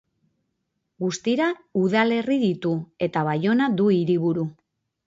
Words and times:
Guztira 1.03 1.51
udalerri 1.83 2.41
ditu, 2.47 2.73
eta 3.11 3.29
Baiona 3.31 3.71
du 3.81 3.91
hiriburu. 3.99 4.53